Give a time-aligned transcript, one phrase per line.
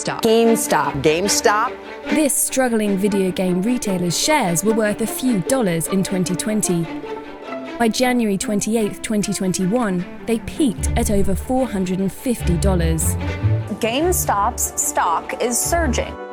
[0.00, 0.22] GameStop.
[0.22, 1.02] GameStop.
[1.02, 1.76] GameStop?
[2.10, 6.84] This struggling video game retailer's shares were worth a few dollars in 2020.
[7.78, 12.08] By January 28, 2021, they peaked at over $450.
[13.80, 16.29] GameStop's stock is surging.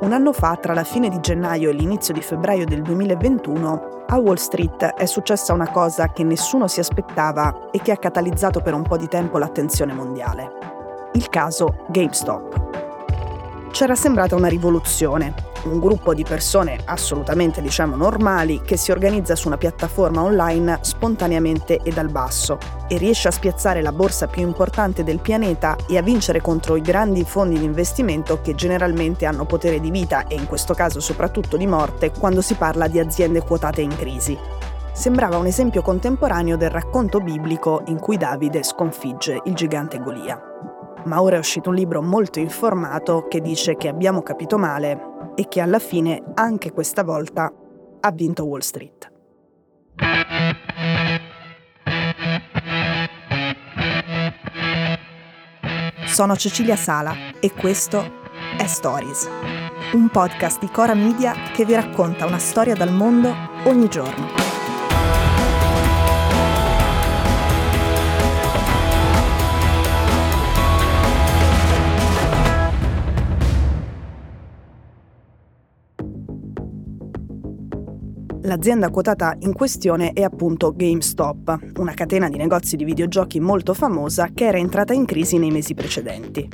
[0.00, 4.16] Un anno fa, tra la fine di gennaio e l'inizio di febbraio del 2021, a
[4.18, 8.74] Wall Street è successa una cosa che nessuno si aspettava e che ha catalizzato per
[8.74, 10.52] un po' di tempo l'attenzione mondiale.
[11.14, 12.87] Il caso GameStop.
[13.78, 15.34] C'era sembrata una rivoluzione,
[15.66, 21.78] un gruppo di persone assolutamente diciamo normali che si organizza su una piattaforma online spontaneamente
[21.84, 26.02] e dal basso e riesce a spiazzare la borsa più importante del pianeta e a
[26.02, 30.48] vincere contro i grandi fondi di investimento che generalmente hanno potere di vita e in
[30.48, 34.36] questo caso soprattutto di morte quando si parla di aziende quotate in crisi.
[34.92, 40.47] Sembrava un esempio contemporaneo del racconto biblico in cui Davide sconfigge il gigante Golia.
[41.08, 45.48] Ma ora è uscito un libro molto informato che dice che abbiamo capito male e
[45.48, 47.50] che alla fine, anche questa volta,
[48.00, 49.10] ha vinto Wall Street.
[56.04, 58.04] Sono Cecilia Sala e questo
[58.58, 59.26] è Stories,
[59.94, 63.34] un podcast di Cora Media che vi racconta una storia dal mondo
[63.64, 64.47] ogni giorno.
[78.48, 84.30] L'azienda quotata in questione è appunto GameStop, una catena di negozi di videogiochi molto famosa
[84.32, 86.48] che era entrata in crisi nei mesi precedenti.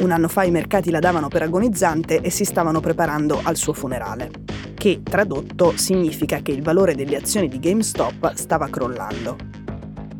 [0.00, 3.72] Un anno fa i mercati la davano per agonizzante e si stavano preparando al suo
[3.72, 4.30] funerale,
[4.74, 9.38] che tradotto significa che il valore delle azioni di GameStop stava crollando.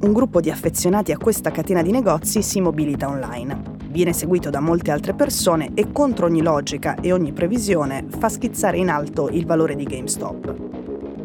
[0.00, 3.76] Un gruppo di affezionati a questa catena di negozi si mobilita online.
[3.90, 8.78] Viene seguito da molte altre persone e contro ogni logica e ogni previsione fa schizzare
[8.78, 10.69] in alto il valore di GameStop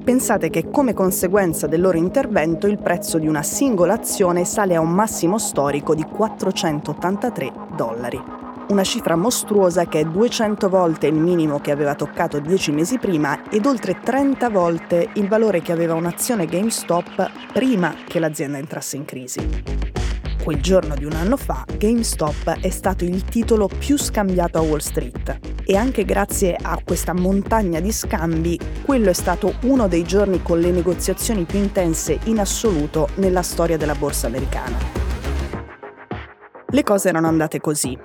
[0.05, 4.79] pensate che come conseguenza del loro intervento il prezzo di una singola azione sale a
[4.79, 8.21] un massimo storico di 483 dollari.
[8.67, 13.49] Una cifra mostruosa che è 200 volte il minimo che aveva toccato 10 mesi prima
[13.49, 19.05] ed oltre 30 volte il valore che aveva un'azione GameStop prima che l'azienda entrasse in
[19.05, 19.83] crisi
[20.43, 24.77] quel giorno di un anno fa, GameStop è stato il titolo più scambiato a Wall
[24.77, 30.43] Street e anche grazie a questa montagna di scambi, quello è stato uno dei giorni
[30.43, 34.77] con le negoziazioni più intense in assoluto nella storia della borsa americana.
[36.67, 37.97] Le cose erano andate così.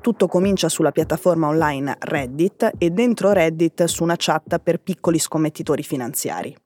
[0.00, 5.82] Tutto comincia sulla piattaforma online Reddit e dentro Reddit su una chat per piccoli scommettitori
[5.82, 6.56] finanziari.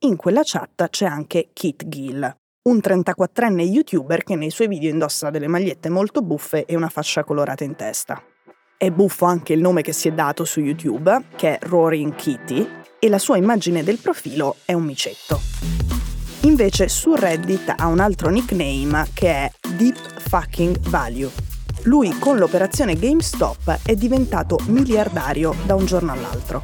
[0.00, 2.20] In quella chat c'è anche Kit Gill,
[2.68, 7.24] un 34enne youtuber che nei suoi video indossa delle magliette molto buffe e una fascia
[7.24, 8.22] colorata in testa.
[8.78, 12.68] È buffo anche il nome che si è dato su YouTube, che è Roaring Kitty,
[12.98, 15.40] e la sua immagine del profilo è un micetto.
[16.40, 21.30] Invece su Reddit ha un altro nickname che è Deep Fucking Value.
[21.84, 26.60] Lui con l'operazione GameStop è diventato miliardario da un giorno all'altro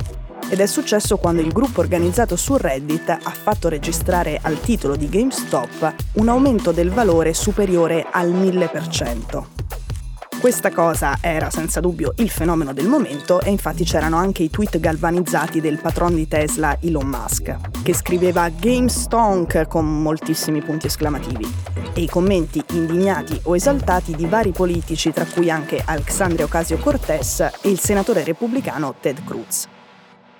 [0.50, 5.08] ed è successo quando il gruppo organizzato su Reddit ha fatto registrare al titolo di
[5.08, 9.61] GameStop un aumento del valore superiore al 1000%.
[10.42, 14.80] Questa cosa era senza dubbio il fenomeno del momento e infatti c'erano anche i tweet
[14.80, 21.48] galvanizzati del patron di Tesla Elon Musk, che scriveva GameStonk con moltissimi punti esclamativi,
[21.94, 27.70] e i commenti indignati o esaltati di vari politici, tra cui anche Alexandria Ocasio-Cortez e
[27.70, 29.68] il senatore repubblicano Ted Cruz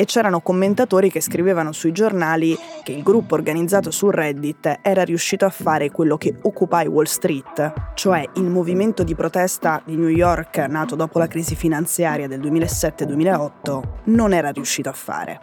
[0.02, 5.44] e c'erano commentatori che scrivevano sui giornali che il gruppo organizzato su Reddit era riuscito
[5.44, 10.58] a fare quello che Occupy Wall Street, cioè il movimento di protesta di New York
[10.68, 15.40] nato dopo la crisi finanziaria del 2007-2008, non era riuscito a fare.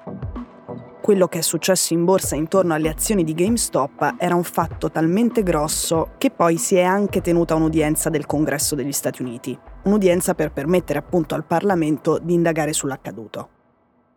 [1.02, 5.42] Quello che è successo in borsa intorno alle azioni di GameStop era un fatto talmente
[5.42, 10.52] grosso che poi si è anche tenuta un'udienza del Congresso degli Stati Uniti, un'udienza per
[10.52, 13.52] permettere appunto al Parlamento di indagare sull'accaduto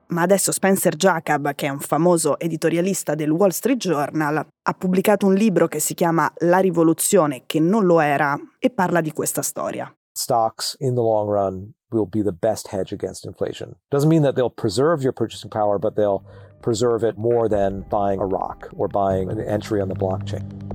[0.09, 5.27] ma adesso Spencer Jacob, che è un famoso editorialista del Wall Street Journal, ha pubblicato
[5.27, 9.43] un libro che si chiama La rivoluzione che non lo era e parla di questa
[9.43, 9.93] storia.
[10.13, 13.77] Stocks in the long run will be the best hedge against inflation.
[13.91, 16.23] Doesn't mean that they'll preserve your purchasing power, but they'll
[16.61, 20.72] preserve it more than buying a rock or buying an entry on the blockchain.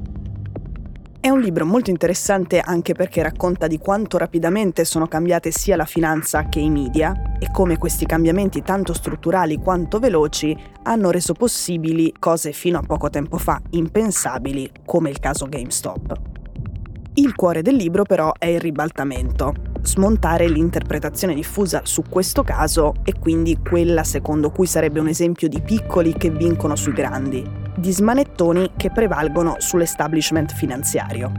[1.19, 5.83] È un libro molto interessante anche perché racconta di quanto rapidamente sono cambiate sia la
[5.83, 12.13] finanza che i media e come questi cambiamenti tanto strutturali quanto veloci hanno reso possibili
[12.17, 16.21] cose fino a poco tempo fa impensabili come il caso GameStop.
[17.15, 23.17] Il cuore del libro però è il ribaltamento, smontare l'interpretazione diffusa su questo caso e
[23.17, 28.71] quindi quella secondo cui sarebbe un esempio di piccoli che vincono sui grandi, di smanettoni
[28.75, 31.31] che prevalgono sull'establishment finanziario.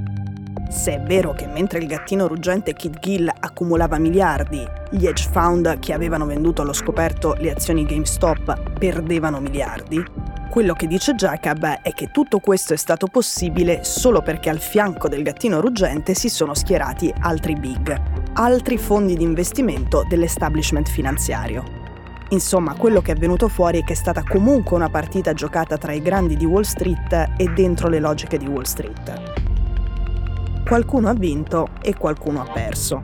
[0.71, 5.79] Se è vero che mentre il gattino ruggente Kid Gill accumulava miliardi, gli hedge fund
[5.79, 10.05] che avevano venduto allo scoperto le azioni GameStop perdevano miliardi,
[10.51, 15.07] quello che dice Jacob è che tutto questo è stato possibile solo perché al fianco
[15.09, 17.95] del gattino ruggente si sono schierati altri big,
[18.33, 21.88] altri fondi di investimento dell'establishment finanziario.
[22.31, 25.93] Insomma, quello che è venuto fuori è che è stata comunque una partita giocata tra
[25.93, 30.63] i grandi di Wall Street e dentro le logiche di Wall Street.
[30.67, 33.03] Qualcuno ha vinto e qualcuno ha perso.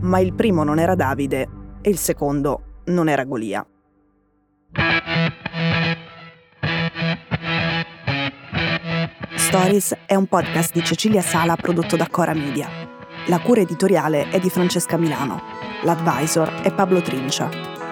[0.00, 1.48] Ma il primo non era Davide
[1.80, 3.64] e il secondo non era Golia.
[9.36, 12.68] Stories è un podcast di Cecilia Sala prodotto da Cora Media.
[13.28, 15.40] La cura editoriale è di Francesca Milano.
[15.84, 17.75] L'advisor è Pablo Trincia.